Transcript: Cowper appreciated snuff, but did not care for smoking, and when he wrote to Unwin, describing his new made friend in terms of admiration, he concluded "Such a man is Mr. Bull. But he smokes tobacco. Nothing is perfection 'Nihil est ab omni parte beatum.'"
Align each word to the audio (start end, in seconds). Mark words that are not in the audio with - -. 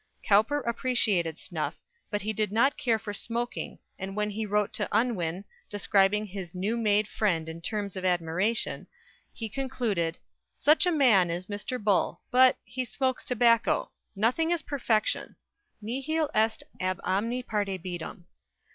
Cowper 0.23 0.61
appreciated 0.61 1.37
snuff, 1.37 1.79
but 2.09 2.21
did 2.23 2.51
not 2.51 2.75
care 2.75 2.97
for 2.97 3.13
smoking, 3.13 3.77
and 3.99 4.15
when 4.15 4.31
he 4.31 4.47
wrote 4.47 4.73
to 4.73 4.87
Unwin, 4.91 5.45
describing 5.69 6.25
his 6.25 6.55
new 6.55 6.75
made 6.75 7.07
friend 7.07 7.47
in 7.47 7.61
terms 7.61 7.95
of 7.95 8.03
admiration, 8.03 8.87
he 9.31 9.47
concluded 9.47 10.17
"Such 10.55 10.87
a 10.87 10.91
man 10.91 11.29
is 11.29 11.45
Mr. 11.45 11.79
Bull. 11.79 12.19
But 12.31 12.57
he 12.63 12.83
smokes 12.83 13.23
tobacco. 13.23 13.91
Nothing 14.15 14.49
is 14.49 14.63
perfection 14.63 15.35
'Nihil 15.83 16.31
est 16.33 16.63
ab 16.79 16.99
omni 17.03 17.43
parte 17.43 17.77
beatum.'" 17.83 18.25